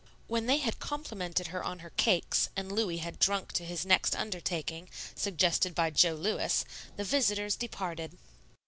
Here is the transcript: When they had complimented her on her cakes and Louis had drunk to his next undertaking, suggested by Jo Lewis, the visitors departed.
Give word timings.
When 0.25 0.47
they 0.47 0.57
had 0.57 0.79
complimented 0.79 1.49
her 1.49 1.63
on 1.63 1.77
her 1.77 1.91
cakes 1.91 2.49
and 2.55 2.71
Louis 2.71 2.97
had 2.97 3.19
drunk 3.19 3.51
to 3.51 3.63
his 3.63 3.85
next 3.85 4.15
undertaking, 4.15 4.89
suggested 5.13 5.75
by 5.75 5.91
Jo 5.91 6.15
Lewis, 6.15 6.65
the 6.97 7.03
visitors 7.03 7.55
departed. 7.55 8.17